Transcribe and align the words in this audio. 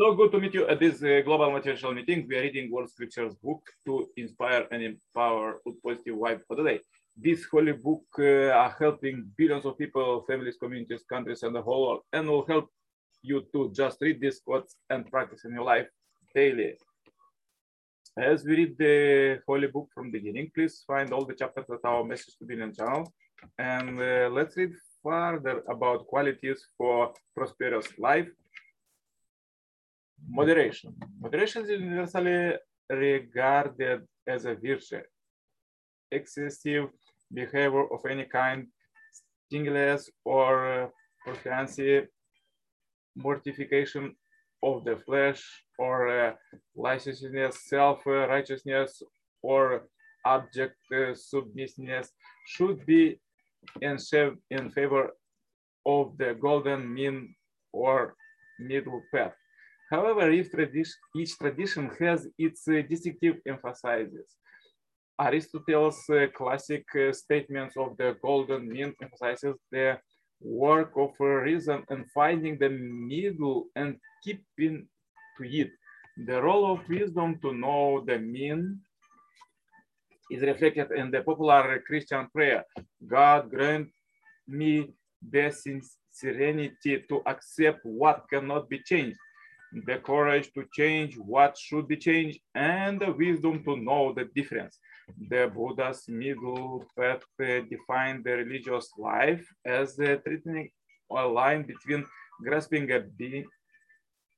So 0.00 0.14
good 0.14 0.32
to 0.32 0.40
meet 0.40 0.54
you 0.54 0.66
at 0.66 0.80
this 0.80 1.02
uh, 1.02 1.20
global 1.26 1.50
motivational 1.50 1.94
meeting. 1.94 2.26
We 2.26 2.38
are 2.38 2.40
reading 2.40 2.70
World 2.70 2.88
Scriptures 2.88 3.34
book 3.34 3.60
to 3.84 4.08
inspire 4.16 4.66
and 4.70 4.82
empower 4.82 5.60
with 5.66 5.82
positive 5.82 6.14
vibe 6.14 6.40
for 6.48 6.56
the 6.56 6.64
day. 6.64 6.80
This 7.14 7.44
holy 7.44 7.72
book 7.72 8.04
uh, 8.18 8.48
are 8.62 8.74
helping 8.78 9.30
billions 9.36 9.66
of 9.66 9.76
people, 9.76 10.24
families, 10.26 10.56
communities, 10.58 11.04
countries, 11.06 11.42
and 11.42 11.54
the 11.54 11.60
whole 11.60 11.86
world, 11.86 12.00
and 12.14 12.26
will 12.26 12.46
help 12.46 12.70
you 13.20 13.44
to 13.52 13.70
just 13.76 13.98
read 14.00 14.22
these 14.22 14.40
quotes 14.40 14.74
and 14.88 15.06
practice 15.10 15.44
in 15.44 15.52
your 15.52 15.64
life 15.64 15.88
daily. 16.34 16.76
As 18.16 18.42
we 18.42 18.56
read 18.56 18.78
the 18.78 19.42
holy 19.46 19.66
book 19.66 19.90
from 19.94 20.06
the 20.06 20.18
beginning, 20.18 20.50
please 20.54 20.82
find 20.86 21.12
all 21.12 21.26
the 21.26 21.34
chapters 21.34 21.66
at 21.70 21.84
our 21.84 22.04
message 22.04 22.36
to 22.38 22.46
billion 22.46 22.72
channel, 22.72 23.12
and 23.58 24.00
uh, 24.00 24.30
let's 24.32 24.56
read 24.56 24.72
further 25.02 25.62
about 25.68 26.06
qualities 26.06 26.64
for 26.78 27.12
prosperous 27.36 27.86
life 27.98 28.28
Moderation. 30.28 30.94
Moderation 31.20 31.62
is 31.62 31.70
universally 31.70 32.54
regarded 32.88 34.02
as 34.26 34.44
a 34.44 34.54
virtue. 34.54 35.02
Excessive 36.10 36.88
behavior 37.32 37.86
of 37.92 38.04
any 38.08 38.24
kind, 38.24 38.66
stimulus 39.46 40.10
or 40.24 40.92
frequency, 41.24 42.02
mortification 43.16 44.14
of 44.62 44.84
the 44.84 44.96
flesh, 44.96 45.42
or 45.78 46.08
uh, 46.08 46.32
licentiousness, 46.76 47.68
self-righteousness, 47.68 49.02
or 49.42 49.88
object 50.24 50.76
uh, 50.92 51.14
submissiveness 51.14 52.10
should 52.46 52.84
be 52.84 53.18
in 53.80 53.98
favor 54.70 55.10
of 55.86 56.16
the 56.18 56.36
golden 56.40 56.92
mean 56.92 57.34
or 57.72 58.14
middle 58.58 59.02
path. 59.12 59.32
However, 59.90 60.30
if 60.30 60.54
each 61.16 61.36
tradition 61.36 61.90
has 61.98 62.28
its 62.38 62.68
uh, 62.68 62.82
distinctive 62.88 63.38
emphases, 63.44 64.36
Aristotle's 65.20 66.08
uh, 66.08 66.26
classic 66.32 66.84
uh, 66.94 67.12
statements 67.12 67.76
of 67.76 67.96
the 67.96 68.16
golden 68.22 68.68
mean 68.68 68.94
emphasizes 69.02 69.56
the 69.72 69.98
work 70.40 70.92
of 70.96 71.10
reason 71.18 71.82
and 71.90 72.10
finding 72.12 72.56
the 72.56 72.70
middle 72.70 73.66
and 73.74 73.96
keeping 74.22 74.86
to 75.36 75.44
it. 75.44 75.70
The 76.24 76.40
role 76.40 76.72
of 76.72 76.88
wisdom 76.88 77.38
to 77.42 77.52
know 77.52 78.04
the 78.06 78.18
mean 78.18 78.80
is 80.30 80.42
reflected 80.42 80.92
in 80.92 81.10
the 81.10 81.22
popular 81.22 81.82
Christian 81.84 82.28
prayer. 82.32 82.64
God 83.06 83.50
grant 83.50 83.88
me 84.46 84.94
the 85.20 85.52
serenity 86.12 87.04
to 87.08 87.22
accept 87.26 87.80
what 87.84 88.26
cannot 88.30 88.70
be 88.70 88.78
changed 88.78 89.18
the 89.72 89.98
courage 89.98 90.52
to 90.54 90.64
change 90.72 91.16
what 91.16 91.56
should 91.56 91.86
be 91.88 91.96
changed, 91.96 92.40
and 92.54 93.00
the 93.00 93.12
wisdom 93.12 93.62
to 93.64 93.76
know 93.76 94.12
the 94.12 94.26
difference. 94.34 94.78
The 95.28 95.50
Buddha's 95.54 96.04
middle 96.08 96.84
path 96.96 97.22
uh, 97.42 97.60
defined 97.68 98.24
the 98.24 98.36
religious 98.36 98.90
life 98.98 99.46
as 99.64 99.98
a 99.98 100.18
threatening 100.18 100.70
a 101.10 101.26
line 101.26 101.62
between 101.62 102.06
grasping 102.42 102.90
a 102.92 103.00
being, 103.00 103.44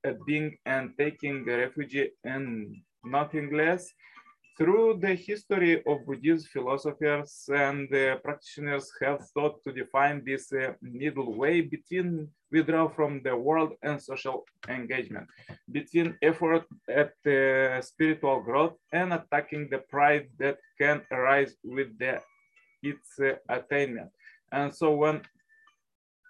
a 0.05 0.15
being 0.27 0.57
and 0.65 0.93
taking 0.99 1.45
refuge 1.45 1.97
in 2.25 2.83
nothing 3.05 3.53
less 3.55 3.93
through 4.57 4.99
the 5.01 5.15
history 5.15 5.83
of 5.87 6.07
Buddhist 6.07 6.49
philosophers 6.49 7.49
and 7.53 7.93
uh, 7.95 8.17
practitioners 8.17 8.91
have 9.01 9.21
thought 9.31 9.63
to 9.65 9.73
define 9.73 10.23
this 10.25 10.53
uh, 10.53 10.73
middle 10.83 11.35
way 11.37 11.63
between 11.63 12.29
withdrawal 12.51 12.91
from 12.91 13.23
the 13.23 13.35
world 13.35 13.73
and 13.83 14.01
social 14.01 14.45
engagement, 14.69 15.27
between 15.71 16.17
effort 16.23 16.65
at 16.89 17.15
uh, 17.27 17.81
spiritual 17.81 18.41
growth 18.43 18.77
and 18.93 19.13
attacking 19.15 19.69
the 19.71 19.79
pride 19.79 20.29
that 20.39 20.59
can 20.79 21.01
arise 21.11 21.55
with 21.65 21.99
the, 21.99 22.21
its 22.83 23.19
attainment, 23.49 24.11
and 24.53 24.75
so 24.75 25.05
on, 25.05 25.23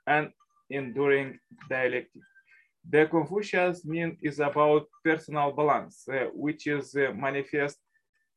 and 0.06 0.30
enduring 0.70 1.38
dialectic. 1.68 2.22
The 2.88 3.06
Confucius 3.06 3.84
mean 3.84 4.16
is 4.22 4.40
about 4.40 4.86
personal 5.04 5.52
balance, 5.52 6.08
uh, 6.08 6.26
which 6.34 6.66
is 6.66 6.94
uh, 6.96 7.12
manifest 7.14 7.78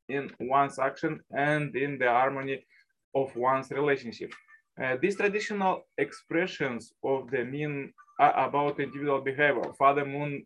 in 0.09 0.31
one's 0.39 0.79
action 0.79 1.19
and 1.31 1.75
in 1.75 1.97
the 1.97 2.07
harmony 2.07 2.65
of 3.13 3.35
one's 3.35 3.71
relationship. 3.71 4.31
Uh, 4.81 4.97
these 5.01 5.15
traditional 5.15 5.87
expressions 5.97 6.93
of 7.03 7.31
the 7.31 7.43
mean 7.43 7.93
are 8.19 8.47
about 8.47 8.79
individual 8.79 9.21
behavior. 9.21 9.73
Father 9.77 10.05
Moon 10.05 10.45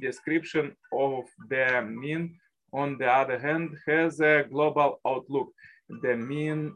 description 0.00 0.74
of 0.92 1.24
the 1.48 1.82
mean, 1.82 2.38
on 2.72 2.98
the 2.98 3.06
other 3.06 3.38
hand, 3.38 3.76
has 3.86 4.20
a 4.20 4.44
global 4.50 5.00
outlook. 5.06 5.48
The 6.02 6.16
mean 6.16 6.74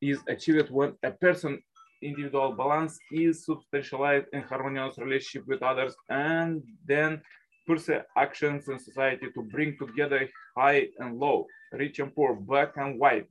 is 0.00 0.18
achieved 0.28 0.70
when 0.70 0.94
a 1.02 1.10
person 1.10 1.60
individual 2.02 2.52
balance 2.52 2.98
is 3.10 3.44
substantialized 3.46 4.26
in 4.32 4.42
harmonious 4.42 4.98
relationship 4.98 5.48
with 5.48 5.62
others 5.62 5.96
and 6.08 6.62
then 6.86 7.20
pursue 7.68 8.00
actions 8.16 8.68
in 8.68 8.78
society 8.78 9.26
to 9.34 9.42
bring 9.54 9.76
together 9.78 10.20
high 10.56 10.88
and 10.98 11.18
low, 11.18 11.46
rich 11.72 11.98
and 11.98 12.14
poor, 12.14 12.34
black 12.34 12.72
and 12.76 12.98
white, 12.98 13.28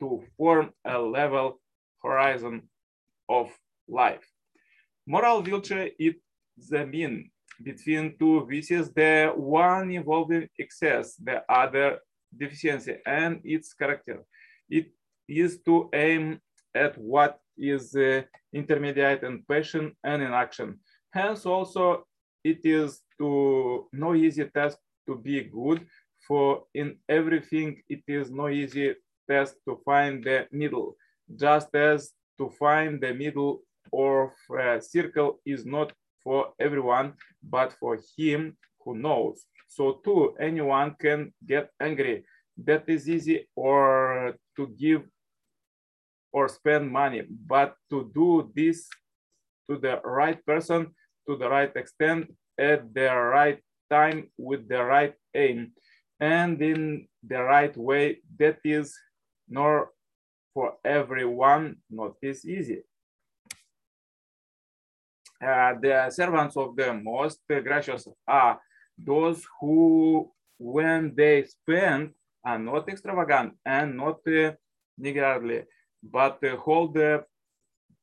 to 0.00 0.22
form 0.36 0.70
a 0.84 0.96
level 1.18 1.60
horizon 2.02 2.56
of 3.28 3.46
life. 3.88 4.26
Moral 5.06 5.42
virtue 5.42 5.90
is 5.98 6.14
the 6.68 6.86
mean 6.86 7.30
between 7.62 8.16
two 8.18 8.46
vices, 8.50 8.90
the 8.90 9.32
one 9.36 9.90
involving 9.90 10.48
excess, 10.58 11.16
the 11.16 11.42
other 11.48 11.98
deficiency, 12.42 12.96
and 13.04 13.40
its 13.44 13.74
character. 13.74 14.18
It 14.68 14.86
is 15.28 15.60
to 15.66 15.90
aim 15.92 16.40
at 16.74 16.96
what 16.96 17.40
is 17.58 17.94
uh, 17.94 18.22
intermediate 18.52 19.22
in 19.22 19.42
passion 19.48 19.84
and 20.04 20.22
in 20.22 20.32
action. 20.32 20.78
Hence 21.12 21.44
also 21.44 22.06
it 22.44 22.64
is 22.64 23.02
to 23.18 23.88
no 23.92 24.14
easy 24.14 24.44
task 24.44 24.78
to 25.06 25.16
be 25.16 25.44
good. 25.44 25.86
For 26.26 26.64
in 26.74 26.98
everything 27.08 27.82
it 27.88 28.02
is 28.06 28.30
no 28.30 28.48
easy 28.48 28.94
task 29.28 29.54
to 29.68 29.80
find 29.84 30.22
the 30.22 30.46
middle. 30.52 30.96
Just 31.34 31.74
as 31.74 32.12
to 32.38 32.50
find 32.50 33.00
the 33.00 33.14
middle 33.14 33.62
of 33.92 34.30
a 34.58 34.80
circle 34.80 35.40
is 35.44 35.64
not 35.64 35.92
for 36.22 36.52
everyone 36.60 37.14
but 37.42 37.72
for 37.80 37.98
him 38.16 38.56
who 38.84 38.96
knows. 38.96 39.46
So 39.68 40.00
too 40.04 40.34
anyone 40.40 40.96
can 41.00 41.32
get 41.46 41.70
angry. 41.80 42.24
That 42.58 42.88
is 42.88 43.08
easy 43.08 43.48
or 43.56 44.34
to 44.56 44.66
give 44.78 45.02
or 46.32 46.48
spend 46.48 46.90
money. 46.90 47.22
But 47.28 47.74
to 47.90 48.10
do 48.14 48.50
this 48.54 48.88
to 49.68 49.78
the 49.78 50.00
right 50.04 50.44
person 50.44 50.94
to 51.30 51.36
the 51.36 51.48
right 51.48 51.74
extent 51.76 52.26
at 52.58 52.92
the 52.92 53.08
right 53.14 53.60
time 53.88 54.28
with 54.36 54.68
the 54.68 54.82
right 54.82 55.14
aim 55.34 55.72
and 56.18 56.60
in 56.60 57.06
the 57.22 57.40
right 57.40 57.76
way 57.76 58.18
that 58.38 58.58
is 58.64 58.98
nor 59.48 59.90
for 60.52 60.74
everyone 60.84 61.76
not 61.88 62.14
this 62.20 62.44
easy. 62.44 62.82
Uh, 65.40 65.74
the 65.80 66.10
servants 66.10 66.56
of 66.56 66.74
the 66.76 66.92
most 66.92 67.38
gracious 67.48 68.06
are 68.26 68.60
those 68.98 69.42
who, 69.60 70.30
when 70.58 71.14
they 71.14 71.44
spend, 71.44 72.10
are 72.44 72.58
not 72.58 72.88
extravagant 72.88 73.54
and 73.64 73.96
not 73.96 74.18
uh, 74.26 74.52
niggardly, 74.98 75.62
but 76.02 76.42
uh, 76.44 76.56
hold 76.56 76.94
the 76.94 77.24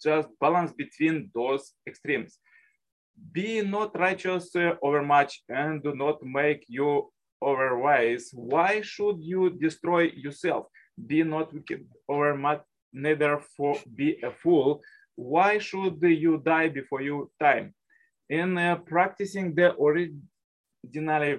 just 0.01 0.29
balance 0.39 0.71
between 0.71 1.29
those 1.35 1.73
extremes. 1.87 2.39
Be 3.31 3.61
not 3.61 3.97
righteous 3.97 4.55
uh, 4.55 4.75
overmuch 4.81 5.43
and 5.49 5.81
do 5.83 5.93
not 5.95 6.23
make 6.23 6.65
you 6.67 7.11
overwise. 7.43 8.33
Why 8.33 8.81
should 8.81 9.17
you 9.21 9.49
destroy 9.49 10.11
yourself? 10.15 10.67
Be 11.05 11.23
not 11.23 11.53
wicked 11.53 11.85
overmuch, 12.07 12.63
neither 12.93 13.39
for 13.55 13.75
be 13.95 14.19
a 14.23 14.31
fool. 14.31 14.81
Why 15.15 15.57
should 15.57 16.01
you 16.01 16.41
die 16.43 16.69
before 16.69 17.01
your 17.01 17.27
time? 17.39 17.73
In 18.29 18.57
uh, 18.57 18.75
practicing 18.77 19.55
the 19.55 19.75
original 19.75 20.21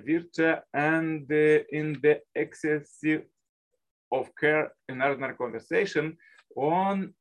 virtue 0.06 0.56
and 0.72 1.30
uh, 1.30 1.64
in 1.70 1.98
the 2.02 2.20
excessive 2.34 3.22
of 4.10 4.30
care 4.40 4.72
in 4.88 5.02
ordinary 5.02 5.34
conversation 5.34 6.16
on 6.56 7.12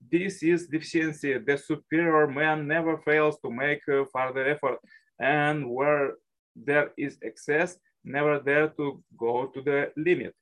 this 0.00 0.42
is 0.42 0.68
deficiency. 0.68 1.38
The 1.38 1.58
superior 1.58 2.26
man 2.26 2.66
never 2.66 2.98
fails 2.98 3.38
to 3.44 3.50
make 3.50 3.82
further 3.84 4.46
effort. 4.46 4.78
And 5.18 5.68
where 5.68 6.14
there 6.54 6.90
is 6.96 7.18
excess, 7.22 7.78
never 8.04 8.40
dare 8.40 8.68
to 8.68 9.02
go 9.18 9.46
to 9.46 9.62
the 9.62 9.92
limit. 9.96 10.34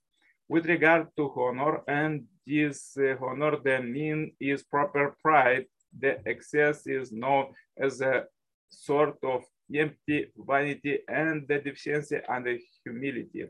With 0.49 0.67
regard 0.67 1.09
to 1.17 1.33
honor 1.37 1.83
and 1.89 2.25
this 2.47 2.97
uh, 2.97 3.17
honor, 3.25 3.57
the 3.63 3.83
mean 3.83 4.33
is 4.41 4.63
proper 4.63 5.17
pride. 5.21 5.67
The 5.99 6.21
excess 6.27 6.87
is 6.87 7.11
known 7.11 7.47
as 7.77 8.01
a 8.01 8.25
sort 8.69 9.17
of 9.25 9.43
empty 9.75 10.27
vanity 10.37 11.01
and 11.09 11.49
the 11.49 11.59
deficiency 11.59 12.19
and 12.29 12.47
the 12.47 12.61
humility. 12.85 13.47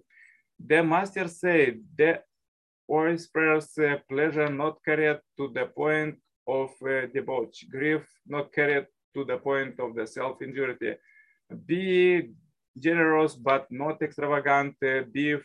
The 0.65 0.83
master 0.83 1.29
said, 1.29 1.81
the 1.97 2.21
Ospreys 2.89 3.79
uh, 3.79 3.97
pleasure 4.09 4.49
not 4.49 4.79
carried 4.85 5.21
to 5.37 5.49
the 5.53 5.67
point 5.67 6.17
of 6.47 6.71
uh, 6.83 7.07
debauch, 7.13 7.69
grief 7.71 8.07
not 8.27 8.53
carried 8.53 8.87
to 9.15 9.25
the 9.25 9.37
point 9.39 9.79
of 9.81 9.95
the 9.95 10.07
self-injury. 10.07 10.97
Be 11.67 12.31
generous 12.79 13.35
but 13.35 13.67
not 13.71 14.03
extravagant, 14.03 14.77
uh, 14.85 15.03
be 15.11 15.37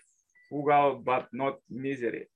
frugal 0.50 1.02
but 1.04 1.28
not 1.32 1.60
misery. 1.70 2.28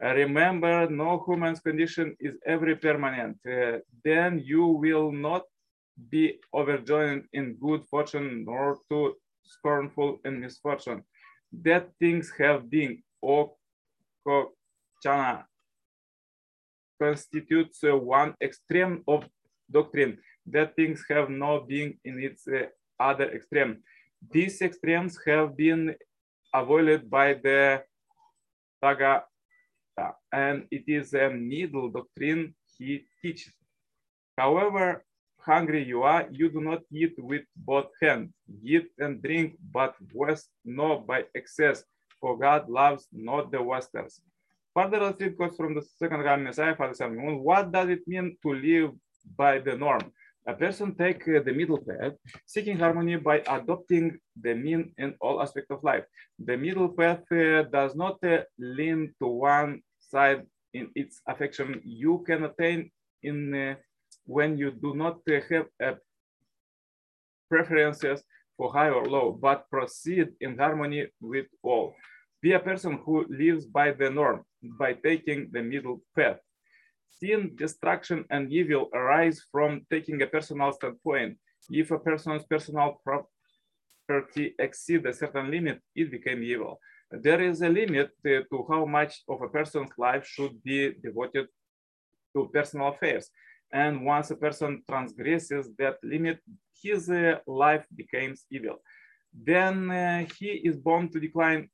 Remember, 0.00 0.88
no 0.88 1.22
human's 1.26 1.60
condition 1.60 2.16
is 2.18 2.36
ever 2.46 2.74
permanent. 2.76 3.36
Uh, 3.46 3.78
then 4.02 4.40
you 4.42 4.64
will 4.64 5.12
not 5.12 5.42
be 6.08 6.40
overjoyed 6.54 7.24
in 7.34 7.54
good 7.60 7.84
fortune 7.84 8.44
nor 8.46 8.78
too 8.88 9.14
scornful 9.44 10.18
in 10.24 10.40
misfortune. 10.40 11.04
That 11.52 11.90
things 11.98 12.32
have 12.38 12.70
been, 12.70 13.02
O 13.22 13.56
Kaccana, 14.26 15.44
constitutes 17.00 17.80
one 17.82 18.34
extreme 18.40 19.02
of 19.08 19.24
doctrine. 19.70 20.18
That 20.46 20.74
things 20.74 21.04
have 21.08 21.30
no 21.30 21.60
being 21.60 21.98
in 22.04 22.22
its 22.22 22.46
uh, 22.48 22.66
other 22.98 23.30
extreme. 23.32 23.82
These 24.30 24.60
extremes 24.62 25.18
have 25.26 25.56
been 25.56 25.94
avoided 26.52 27.08
by 27.08 27.34
the 27.34 27.84
Taga 28.82 29.22
and 30.32 30.66
it 30.70 30.84
is 30.86 31.14
a 31.14 31.30
middle 31.30 31.90
doctrine 31.90 32.54
he 32.78 33.04
teaches. 33.20 33.52
However 34.36 35.04
hungry 35.40 35.84
you 35.84 36.02
are, 36.02 36.26
you 36.30 36.50
do 36.50 36.60
not 36.60 36.82
eat 36.92 37.14
with 37.18 37.42
both 37.56 37.90
hands. 38.00 38.30
Eat 38.62 38.88
and 38.98 39.22
drink, 39.22 39.56
but 39.72 39.94
waste 40.14 40.50
not 40.64 41.06
by 41.06 41.24
excess, 41.34 41.84
for 42.20 42.38
God 42.38 42.68
loves 42.68 43.08
not 43.12 43.50
the 43.50 43.62
wasters. 43.62 44.20
Further, 44.74 45.14
read 45.18 45.36
quotes 45.36 45.56
from 45.56 45.74
the 45.74 45.82
second 45.82 46.20
Grand 46.22 46.44
Messiah, 46.44 46.76
Father 46.76 46.94
Samuel. 46.94 47.40
What 47.40 47.72
does 47.72 47.88
it 47.88 48.06
mean 48.06 48.36
to 48.42 48.54
live 48.54 48.92
by 49.36 49.58
the 49.58 49.76
norm? 49.76 50.12
A 50.46 50.54
person 50.54 50.94
take 50.94 51.22
uh, 51.28 51.42
the 51.44 51.52
middle 51.52 51.78
path, 51.78 52.14
seeking 52.46 52.78
harmony 52.78 53.16
by 53.16 53.38
adopting 53.46 54.18
the 54.40 54.54
mean 54.54 54.92
in 54.96 55.14
all 55.20 55.42
aspects 55.42 55.70
of 55.70 55.84
life. 55.84 56.04
The 56.38 56.56
middle 56.56 56.88
path 56.88 57.20
uh, 57.32 57.64
does 57.64 57.94
not 57.94 58.22
uh, 58.24 58.44
lean 58.58 59.12
to 59.20 59.26
one 59.26 59.82
side 59.98 60.46
in 60.72 60.88
its 60.94 61.20
affection 61.26 61.80
you 61.84 62.24
can 62.26 62.44
attain 62.44 62.90
in 63.22 63.54
uh, 63.54 63.74
when 64.24 64.56
you 64.56 64.70
do 64.70 64.94
not 64.94 65.18
uh, 65.28 65.40
have 65.50 65.66
uh, 65.82 65.94
preferences 67.48 68.22
for 68.60 68.70
high 68.70 68.90
or 68.90 69.06
low, 69.06 69.32
but 69.32 69.70
proceed 69.70 70.28
in 70.42 70.58
harmony 70.58 71.06
with 71.18 71.46
all. 71.62 71.94
Be 72.42 72.52
a 72.52 72.60
person 72.60 73.00
who 73.04 73.24
lives 73.30 73.64
by 73.64 73.92
the 73.92 74.10
norm, 74.10 74.44
by 74.78 74.92
taking 74.92 75.48
the 75.50 75.62
middle 75.62 76.02
path. 76.14 76.40
Sin, 77.08 77.52
destruction, 77.54 78.26
and 78.28 78.52
evil 78.52 78.90
arise 78.92 79.40
from 79.50 79.86
taking 79.90 80.20
a 80.20 80.26
personal 80.26 80.72
standpoint. 80.72 81.38
If 81.70 81.90
a 81.90 81.98
person's 81.98 82.44
personal 82.44 83.00
property 83.02 84.54
exceeds 84.58 85.06
a 85.06 85.14
certain 85.14 85.50
limit, 85.50 85.80
it 85.94 86.10
became 86.10 86.42
evil 86.42 86.78
there 87.10 87.40
is 87.42 87.60
a 87.62 87.68
limit 87.68 88.10
to 88.24 88.66
how 88.68 88.84
much 88.84 89.22
of 89.28 89.42
a 89.42 89.48
person's 89.48 89.90
life 89.98 90.26
should 90.26 90.62
be 90.62 90.92
devoted 91.02 91.46
to 92.34 92.48
personal 92.52 92.88
affairs. 92.88 93.30
And 93.72 94.04
once 94.04 94.30
a 94.30 94.36
person 94.36 94.82
transgresses 94.88 95.68
that 95.78 95.96
limit, 96.02 96.40
his 96.82 97.08
uh, 97.10 97.38
life 97.46 97.84
becomes 97.94 98.44
evil. 98.50 98.82
Then 99.32 99.90
uh, 99.90 100.26
he 100.38 100.48
is 100.64 100.76
born 100.76 101.08
to 101.10 101.20
decline 101.20 101.68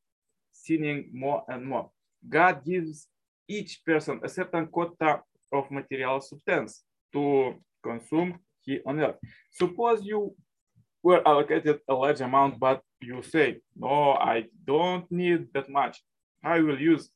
sinning 0.52 1.10
more 1.12 1.42
and 1.48 1.64
more. 1.64 1.90
God 2.28 2.64
gives 2.64 3.08
each 3.48 3.84
person 3.84 4.20
a 4.22 4.28
certain 4.28 4.66
quota 4.66 5.20
of 5.52 5.70
material 5.70 6.20
substance 6.20 6.82
to 7.12 7.54
consume 7.82 8.38
here 8.62 8.80
on 8.86 9.00
earth. 9.00 9.16
Suppose 9.52 10.04
you 10.04 10.34
were 11.02 11.26
allocated 11.26 11.78
a 11.88 11.94
large 11.94 12.20
amount, 12.20 12.58
but 12.58 12.82
you 13.00 13.22
say, 13.22 13.60
no, 13.76 14.14
I 14.14 14.46
don't 14.64 15.10
need 15.10 15.46
that 15.54 15.70
much. 15.70 16.02
I 16.42 16.60
will 16.60 16.80
use 16.80 17.08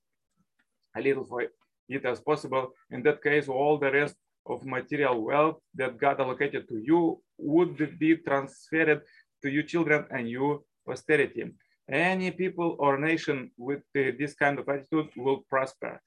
a 0.97 1.01
little 1.01 1.25
for 1.25 1.43
it 1.43 2.05
as 2.05 2.21
possible. 2.21 2.73
In 2.91 3.03
that 3.03 3.23
case, 3.23 3.49
all 3.49 3.79
the 3.79 3.91
rest 3.91 4.15
of 4.53 4.67
material 4.67 5.23
wealth 5.23 5.59
that 5.75 5.99
God 5.99 6.21
allocated 6.21 6.69
to 6.69 6.77
you 6.89 7.21
would 7.39 7.99
be 7.99 8.17
transferred 8.17 9.03
to 9.43 9.51
your 9.51 9.63
children 9.63 10.07
and 10.11 10.29
your 10.29 10.61
posterity. 10.87 11.45
Any 11.91 12.31
people 12.31 12.77
or 12.79 12.99
nation 12.99 13.51
with 13.57 13.83
uh, 13.97 14.13
this 14.19 14.35
kind 14.35 14.59
of 14.59 14.69
attitude 14.69 15.11
will 15.17 15.45
prosper. 15.49 16.01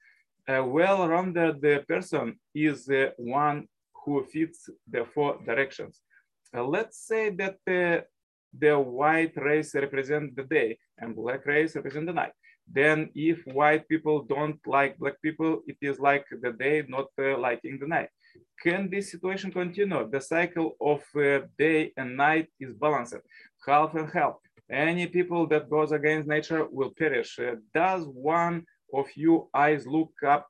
A 0.48 0.62
well-rounded 0.62 1.86
person 1.88 2.38
is 2.54 2.88
uh, 2.88 3.10
one 3.16 3.66
who 4.04 4.24
fits 4.24 4.68
the 4.90 5.04
four 5.04 5.38
directions. 5.44 6.00
Uh, 6.56 6.64
let's 6.64 6.98
say 7.06 7.30
that 7.30 7.56
uh, 7.66 8.02
the 8.56 8.78
white 8.78 9.36
race 9.36 9.74
represent 9.74 10.36
the 10.36 10.44
day 10.44 10.78
and 10.98 11.16
black 11.16 11.44
race 11.46 11.74
represent 11.74 12.06
the 12.06 12.12
night. 12.12 12.32
Then 12.70 13.10
if 13.14 13.44
white 13.46 13.88
people 13.88 14.22
don't 14.22 14.60
like 14.66 14.98
black 14.98 15.20
people, 15.22 15.62
it 15.66 15.76
is 15.82 15.98
like 15.98 16.26
the 16.30 16.52
day 16.52 16.84
not 16.88 17.08
uh, 17.18 17.36
liking 17.38 17.78
the 17.78 17.86
night. 17.86 18.08
Can 18.62 18.88
this 18.90 19.10
situation 19.10 19.52
continue? 19.52 20.08
The 20.10 20.20
cycle 20.20 20.76
of 20.80 21.02
uh, 21.16 21.46
day 21.58 21.92
and 21.96 22.16
night 22.16 22.48
is 22.58 22.72
balanced, 22.72 23.16
half 23.66 23.94
and 23.94 24.10
half. 24.10 24.34
Any 24.70 25.06
people 25.06 25.46
that 25.48 25.68
goes 25.68 25.92
against 25.92 26.28
nature 26.28 26.66
will 26.70 26.92
perish. 26.96 27.38
Uh, 27.38 27.56
does 27.74 28.04
one 28.06 28.64
of 28.92 29.06
you 29.14 29.48
eyes 29.52 29.86
look 29.86 30.12
up 30.26 30.48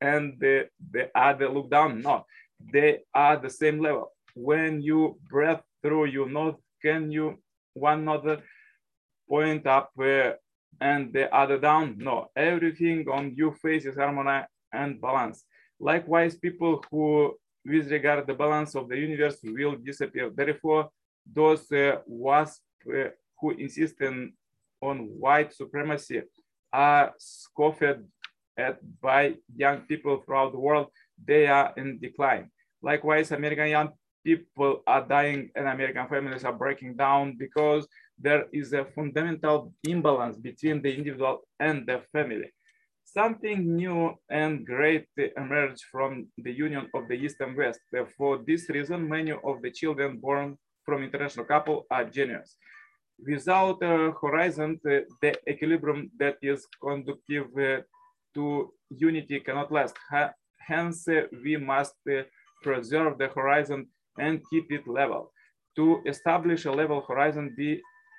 and 0.00 0.38
the, 0.38 0.68
the 0.92 1.10
other 1.14 1.48
look 1.48 1.70
down? 1.70 2.02
No, 2.02 2.24
they 2.72 3.00
are 3.14 3.38
the 3.38 3.50
same 3.50 3.80
level. 3.80 4.12
When 4.34 4.82
you 4.82 5.18
breathe 5.30 5.60
through 5.82 6.06
your 6.06 6.28
nose, 6.28 6.56
can 6.82 7.10
you 7.10 7.38
one 7.72 8.00
another 8.00 8.42
point 9.28 9.66
up 9.66 9.90
uh, 9.98 10.32
and 10.80 11.12
the 11.12 11.34
other 11.34 11.58
down? 11.58 11.96
No, 11.98 12.30
everything 12.36 13.06
on 13.08 13.34
your 13.34 13.54
face 13.54 13.86
is 13.86 13.96
harmony 13.96 14.44
and 14.72 15.00
balance. 15.00 15.44
Likewise, 15.80 16.36
people 16.36 16.84
who 16.90 17.34
disregard 17.64 18.26
the 18.26 18.34
balance 18.34 18.74
of 18.74 18.88
the 18.88 18.96
universe 18.96 19.38
will 19.44 19.76
disappear. 19.76 20.30
Therefore, 20.30 20.90
those 21.30 21.70
uh, 21.72 21.98
WASPs 22.06 22.60
uh, 22.88 23.10
who 23.40 23.50
insist 23.52 24.00
in, 24.00 24.32
on 24.80 24.98
white 25.18 25.54
supremacy 25.54 26.22
are 26.72 27.12
scoffed 27.18 27.82
at 28.56 28.78
by 29.00 29.34
young 29.54 29.80
people 29.82 30.18
throughout 30.18 30.52
the 30.52 30.58
world. 30.58 30.88
They 31.24 31.46
are 31.46 31.72
in 31.76 31.98
decline. 31.98 32.50
Likewise, 32.82 33.30
American 33.30 33.68
young 33.68 33.90
people 34.24 34.82
are 34.86 35.06
dying 35.06 35.50
and 35.54 35.68
American 35.68 36.06
families 36.08 36.44
are 36.44 36.52
breaking 36.52 36.96
down 36.96 37.36
because 37.38 37.86
there 38.18 38.46
is 38.52 38.72
a 38.72 38.84
fundamental 38.84 39.72
imbalance 39.84 40.36
between 40.36 40.82
the 40.82 40.94
individual 40.94 41.40
and 41.60 41.86
the 41.86 42.02
family. 42.12 42.50
Something 43.18 43.74
new 43.74 44.14
and 44.30 44.64
great 44.64 45.08
emerged 45.36 45.82
from 45.90 46.28
the 46.38 46.52
union 46.52 46.88
of 46.94 47.08
the 47.08 47.14
East 47.14 47.38
and 47.40 47.56
West. 47.56 47.80
For 48.16 48.38
this 48.46 48.70
reason, 48.70 49.08
many 49.08 49.32
of 49.32 49.60
the 49.60 49.72
children 49.72 50.18
born 50.18 50.56
from 50.84 51.02
international 51.02 51.44
couple 51.44 51.84
are 51.90 52.04
genius. 52.04 52.54
Without 53.26 53.82
a 53.82 54.12
horizon, 54.22 54.78
the, 54.84 55.04
equilibrium 55.50 56.12
that 56.20 56.36
is 56.42 56.64
conducive 56.80 57.50
uh, 57.58 57.80
to 58.34 58.72
unity 58.90 59.40
cannot 59.40 59.72
last. 59.72 59.96
Hence, 60.60 61.08
uh, 61.08 61.22
we 61.42 61.56
must 61.56 61.96
uh, 62.08 62.22
preserve 62.62 63.18
the 63.18 63.30
horizon 63.34 63.88
and 64.16 64.42
keep 64.48 64.70
it 64.70 64.86
level. 64.86 65.32
To 65.74 66.02
establish 66.06 66.66
a 66.66 66.70
level 66.70 67.00
horizon, 67.00 67.56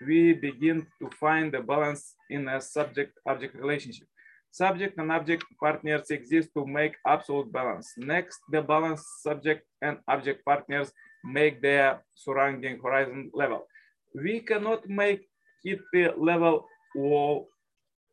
we 0.06 0.34
begin 0.34 0.86
to 1.02 1.10
find 1.18 1.54
the 1.54 1.62
balance 1.62 2.16
in 2.30 2.50
a 2.50 2.60
subject-object 2.60 3.56
relationship. 3.56 4.10
Subject 4.52 4.98
and 4.98 5.12
object 5.12 5.46
partners 5.60 6.10
exist 6.10 6.50
to 6.56 6.66
make 6.66 6.96
absolute 7.06 7.52
balance. 7.52 7.94
Next, 7.98 8.40
the 8.52 8.62
balance 8.62 9.04
subject 9.22 9.66
and 9.82 10.00
object 10.08 10.44
partners 10.44 10.92
make 11.24 11.62
their 11.62 12.04
surrounding 12.16 12.80
horizon 12.82 13.30
level. 13.34 13.68
We 14.16 14.40
cannot 14.40 14.90
make 14.90 15.28
it 15.64 15.80
the 15.94 16.14
level 16.18 16.66
all 16.96 17.48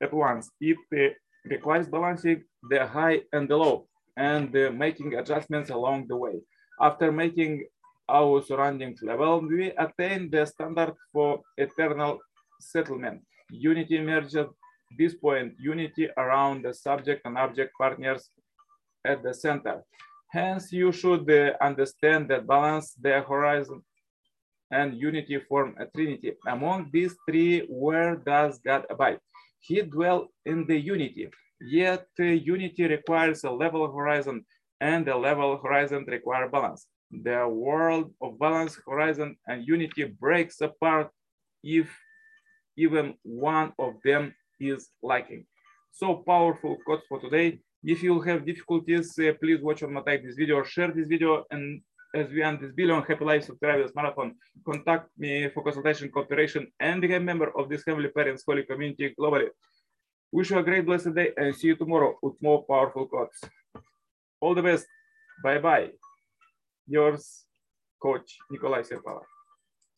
at 0.02 0.12
once. 0.12 0.50
It 0.61 0.76
uh, 0.95 1.14
requires 1.49 1.88
balancing 1.88 2.45
the 2.69 2.87
high 2.87 3.23
and 3.33 3.49
the 3.49 3.57
low 3.57 3.88
and 4.16 4.55
uh, 4.57 4.71
making 4.73 5.14
adjustments 5.14 5.71
along 5.71 6.07
the 6.09 6.16
way. 6.16 6.35
After 6.81 7.11
making 7.12 7.64
our 8.09 8.43
surroundings 8.43 9.00
level, 9.02 9.40
we 9.40 9.73
attain 9.73 10.31
the 10.31 10.45
standard 10.47 10.95
for 11.12 11.40
eternal 11.57 12.19
settlement. 12.61 13.23
Unity 13.50 13.97
emerges 13.97 14.47
this 14.99 15.14
point, 15.14 15.55
unity 15.59 16.09
around 16.16 16.64
the 16.64 16.73
subject 16.73 17.23
and 17.25 17.37
object 17.38 17.73
partners 17.78 18.31
at 19.05 19.23
the 19.23 19.35
center. 19.35 19.83
Hence, 20.31 20.73
you 20.73 20.93
should 20.93 21.31
uh, 21.31 21.52
understand 21.61 22.28
that 22.31 22.47
balance 22.47 22.95
the 22.95 23.23
horizon 23.23 23.83
and 24.71 24.99
unity 24.99 25.38
form 25.49 25.75
a 25.78 25.87
trinity. 25.87 26.33
Among 26.47 26.90
these 26.93 27.14
three, 27.28 27.66
where 27.69 28.16
does 28.16 28.59
God 28.59 28.85
abide? 28.90 29.21
He 29.61 29.83
dwells 29.83 30.28
in 30.45 30.66
the 30.66 30.78
unity, 30.78 31.28
yet 31.61 32.07
uh, 32.21 32.25
unity 32.25 32.87
requires 32.87 33.45
a 33.45 33.50
level 33.50 33.90
horizon 33.90 34.45
and 34.81 35.07
the 35.07 35.16
level 35.16 35.59
horizon 35.59 36.05
requires 36.07 36.50
balance. 36.50 36.87
The 37.11 37.49
world 37.49 38.12
of 38.21 38.38
balance 38.38 38.78
horizon 38.87 39.37
and 39.47 39.66
unity 39.66 40.05
breaks 40.05 40.61
apart 40.61 41.11
if 41.62 41.88
even 42.76 43.14
one 43.23 43.73
of 43.78 43.95
them 44.05 44.35
is 44.60 44.88
lacking. 45.02 45.46
So 45.92 46.22
powerful 46.26 46.76
quotes 46.84 47.06
for 47.08 47.20
today. 47.20 47.60
If 47.82 48.02
you 48.02 48.20
have 48.22 48.44
difficulties, 48.44 49.18
uh, 49.18 49.32
please 49.40 49.60
watch 49.62 49.82
or 49.82 50.02
take 50.02 50.25
this 50.25 50.36
video, 50.36 50.56
or 50.56 50.64
share 50.64 50.90
this 50.92 51.08
video, 51.08 51.44
and 51.50 51.80
as 52.14 52.30
we 52.30 52.42
end 52.42 52.60
this 52.60 52.72
billion 52.72 53.02
happy 53.02 53.25
lives 53.25 53.48
of 53.48 53.60
Travis 53.60 53.92
Marathon, 53.94 54.34
contact 54.64 55.08
me 55.18 55.48
for 55.50 55.62
consultation, 55.62 56.10
cooperation, 56.10 56.66
and 56.80 57.00
become 57.00 57.22
a 57.22 57.25
member 57.25 57.56
of 57.58 57.68
this 57.68 57.84
Heavenly 57.86 58.08
Parents 58.08 58.42
Holy 58.46 58.64
Community 58.64 59.14
globally. 59.18 59.48
Wish 60.32 60.50
you 60.50 60.58
a 60.58 60.62
great 60.62 60.84
blessed 60.84 61.14
day 61.14 61.32
and 61.36 61.54
see 61.54 61.68
you 61.68 61.76
tomorrow 61.76 62.18
with 62.22 62.34
more 62.42 62.64
powerful 62.64 63.06
quotes. 63.06 63.40
All 64.40 64.54
the 64.54 64.62
best. 64.62 64.86
Bye-bye. 65.42 65.90
Yours, 66.88 67.44
Coach 68.02 68.36
Nikolai 68.50 68.82
Serpala. 68.82 69.22